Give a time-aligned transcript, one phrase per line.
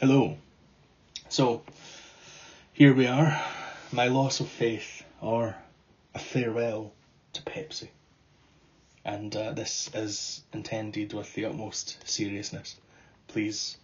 [0.00, 0.38] Hello.
[1.28, 1.62] So,
[2.72, 3.38] here we are,
[3.92, 5.54] my loss of faith, or
[6.14, 6.94] a farewell
[7.34, 7.88] to Pepsi.
[9.04, 12.76] And uh, this is intended with the utmost seriousness.
[13.28, 13.76] Please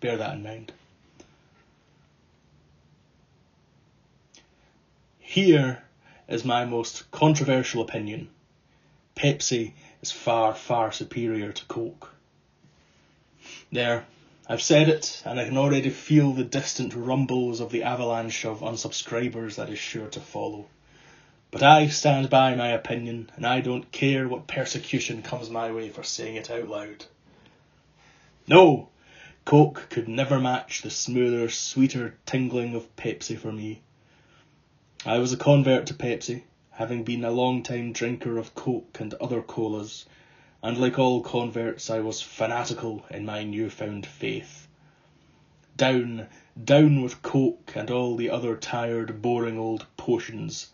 [0.00, 0.70] bear that in mind.
[5.18, 5.82] Here
[6.28, 8.28] is my most controversial opinion.
[9.16, 9.72] Pepsi
[10.02, 12.12] is far, far superior to Coke.
[13.72, 14.04] There,
[14.50, 18.60] I've said it, and I can already feel the distant rumbles of the avalanche of
[18.60, 20.68] unsubscribers that is sure to follow.
[21.50, 25.90] But I stand by my opinion, and I don't care what persecution comes my way
[25.90, 27.04] for saying it out loud.
[28.46, 28.88] No,
[29.44, 33.82] Coke could never match the smoother, sweeter tingling of Pepsi for me.
[35.04, 39.12] I was a convert to Pepsi, having been a long time drinker of Coke and
[39.14, 40.06] other colas
[40.62, 44.66] and like all converts, I was fanatical in my newfound faith.
[45.76, 46.26] Down,
[46.62, 50.70] down with Coke and all the other tired, boring old potions.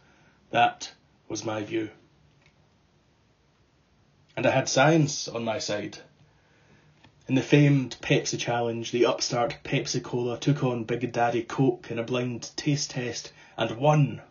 [0.51, 0.93] That
[1.29, 1.91] was my view.
[4.37, 5.99] And I had science on my side.
[7.29, 11.99] In the famed Pepsi Challenge, the upstart Pepsi Cola took on Big Daddy Coke in
[11.99, 14.23] a blind taste test and won.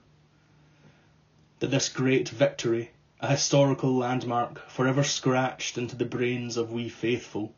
[1.59, 2.91] That this great victory
[3.23, 7.55] a historical landmark forever scratched into the brains of we faithful,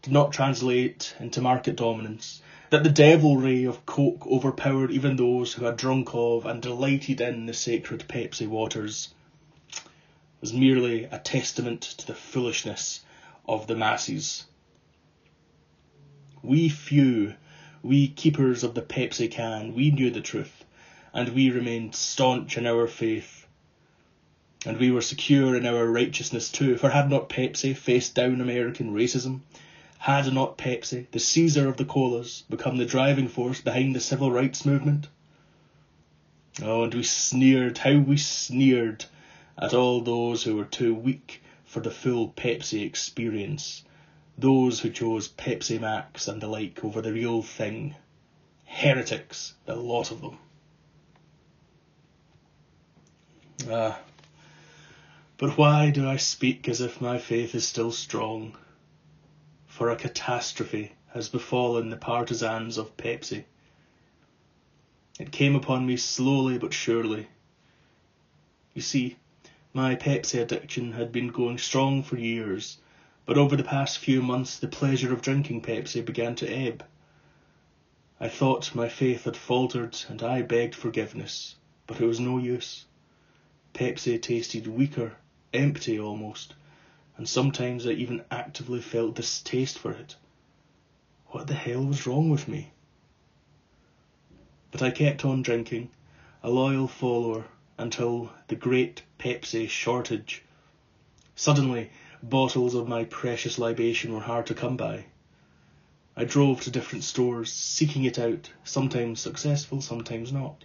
[0.00, 5.66] did not translate into market dominance, that the devilry of Coke overpowered even those who
[5.66, 9.12] had drunk of and delighted in the sacred Pepsi waters,
[10.40, 13.00] was merely a testament to the foolishness
[13.46, 14.46] of the masses.
[16.42, 17.34] We few,
[17.82, 20.64] we keepers of the Pepsi can, we knew the truth,
[21.12, 23.39] and we remained staunch in our faith
[24.66, 28.92] and we were secure in our righteousness too, for had not Pepsi faced down American
[28.92, 29.40] racism?
[29.98, 34.30] Had not Pepsi, the Caesar of the colas, become the driving force behind the civil
[34.30, 35.08] rights movement?
[36.62, 39.04] Oh, and we sneered, how we sneered
[39.56, 43.84] at all those who were too weak for the full Pepsi experience,
[44.36, 47.94] those who chose Pepsi Max and the like over the real thing.
[48.64, 50.38] Heretics, the lot of them.
[53.70, 54.00] Ah,
[55.40, 58.58] but why do I speak as if my faith is still strong?
[59.66, 63.44] For a catastrophe has befallen the partisans of Pepsi.
[65.18, 67.26] It came upon me slowly but surely.
[68.74, 69.16] You see,
[69.72, 72.76] my Pepsi addiction had been going strong for years,
[73.24, 76.84] but over the past few months the pleasure of drinking Pepsi began to ebb.
[78.20, 81.54] I thought my faith had faltered and I begged forgiveness,
[81.86, 82.84] but it was no use.
[83.72, 85.16] Pepsi tasted weaker
[85.52, 86.54] empty almost,
[87.16, 90.16] and sometimes I even actively felt distaste for it.
[91.28, 92.70] What the hell was wrong with me?
[94.70, 95.90] But I kept on drinking,
[96.42, 97.44] a loyal follower,
[97.78, 100.42] until the great Pepsi shortage.
[101.34, 101.90] Suddenly,
[102.22, 105.06] bottles of my precious libation were hard to come by.
[106.16, 110.64] I drove to different stores, seeking it out, sometimes successful, sometimes not.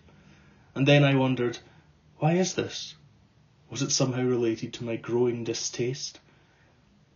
[0.73, 1.59] And then I wondered,
[2.17, 2.95] why is this?
[3.75, 6.21] Was it somehow related to my growing distaste?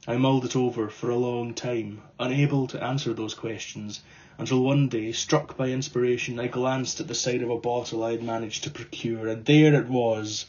[0.05, 4.01] I mulled it over for a long time, unable to answer those questions,
[4.37, 8.11] until one day, struck by inspiration, I glanced at the side of a bottle I
[8.11, 10.47] had managed to procure, and there it was,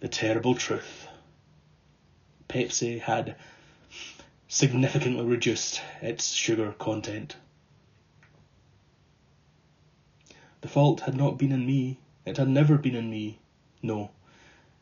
[0.00, 1.06] the terrible truth.
[2.48, 3.36] Pepsi had
[4.48, 7.36] significantly reduced its sugar content.
[10.62, 13.38] The fault had not been in me, it had never been in me,
[13.84, 14.10] no.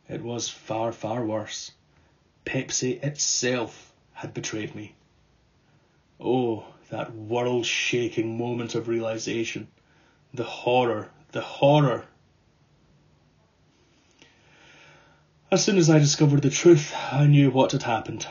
[0.09, 1.73] It was far, far worse.
[2.45, 4.95] Pepsi itself had betrayed me.
[6.17, 9.67] Oh, that world shaking moment of realization.
[10.33, 12.05] The horror, the horror.
[15.51, 18.25] As soon as I discovered the truth, I knew what had happened.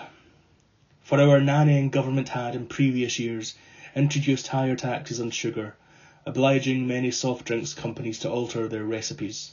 [1.03, 3.55] For our nannying government had, in previous years,
[3.95, 5.77] introduced higher taxes on sugar,
[6.25, 9.53] obliging many soft drinks companies to alter their recipes.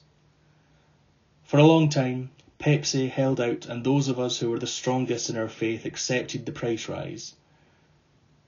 [1.44, 5.30] For a long time, Pepsi held out, and those of us who were the strongest
[5.30, 7.36] in our faith accepted the price rise.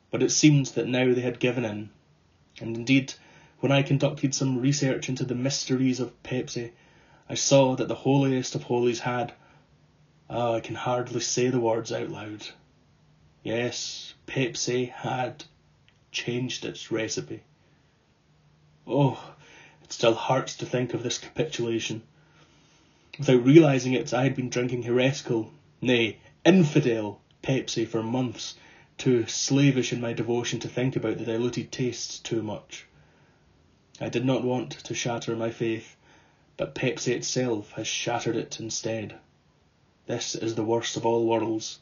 [0.10, 1.90] But it seemed that now they had given in,
[2.62, 3.14] and indeed,
[3.60, 6.72] when I conducted some research into the mysteries of Pepsi,
[7.28, 9.34] I saw that the holiest of holies had,
[10.30, 12.48] ah, I can hardly say the words out loud.
[13.44, 15.44] Yes, Pepsi had
[16.14, 17.44] changed its recipe.
[18.88, 19.36] Oh,
[19.84, 22.02] it still hurts to think of this capitulation.
[23.18, 28.56] Without realizing it, I had been drinking heretical, nay, infidel, Pepsi for months,
[28.98, 32.86] too slavish in my devotion to think about the diluted tastes too much.
[34.02, 35.96] I did not want to shatter my faith,
[36.58, 39.16] but Pepsi itself has shattered it instead.
[40.08, 41.80] This is the worst of all worlds.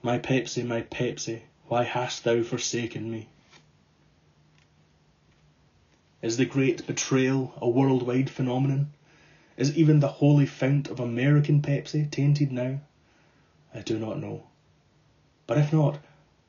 [0.00, 3.26] My Pepsi, my Pepsi, why hast thou forsaken me?
[6.22, 8.92] Is the great betrayal a worldwide phenomenon?
[9.56, 12.80] Is even the holy fount of American Pepsi tainted now?
[13.74, 14.44] I do not know.
[15.46, 15.98] But if not,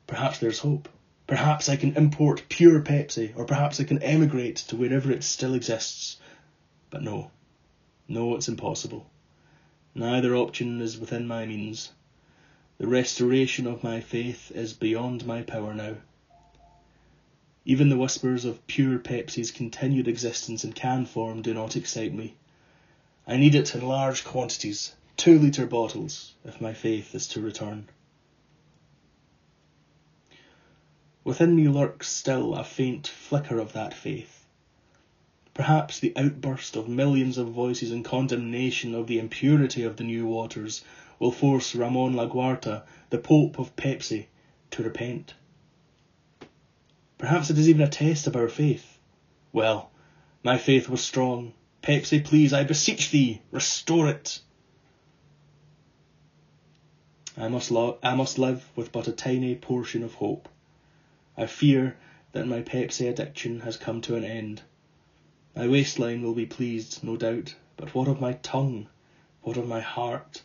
[0.06, 0.88] perhaps there's hope.
[1.26, 5.54] Perhaps I can import pure Pepsi, or perhaps I can emigrate to wherever it still
[5.54, 6.18] exists.
[6.90, 7.30] But no,
[8.08, 9.10] no, it's impossible.
[9.94, 11.92] Neither option is within my means.
[12.78, 15.96] The restoration of my faith is beyond my power now.
[17.64, 22.34] Even the whispers of pure Pepsi's continued existence in can form do not excite me.
[23.26, 27.88] I need it in large quantities, two litre bottles, if my faith is to return.
[31.24, 34.44] Within me lurks still a faint flicker of that faith.
[35.54, 40.26] Perhaps the outburst of millions of voices in condemnation of the impurity of the new
[40.26, 40.84] waters
[41.18, 44.26] will force Ramon Laguarta, the Pope of Pepsi,
[44.72, 45.32] to repent.
[47.16, 48.98] Perhaps it is even a test of our faith.
[49.50, 49.90] Well,
[50.42, 51.54] my faith was strong.
[51.84, 54.40] Pepsi, please, I beseech thee, restore it.
[57.36, 60.48] I must, lo- I must live with but a tiny portion of hope.
[61.36, 61.98] I fear
[62.32, 64.62] that my Pepsi addiction has come to an end.
[65.54, 68.88] My waistline will be pleased, no doubt, but what of my tongue?
[69.42, 70.40] What of my heart?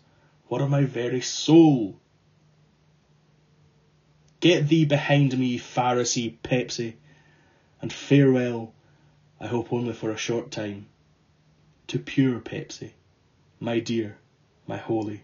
[0.50, 2.02] What of my very soul?
[4.42, 6.96] Get thee behind me, Pharisee Pepsi,
[7.82, 8.74] and farewell,
[9.40, 10.88] I hope only for a short time,
[11.90, 12.92] to pure Pepsi,
[13.60, 14.20] my dear,
[14.68, 15.22] my holy,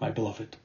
[0.00, 0.56] my beloved.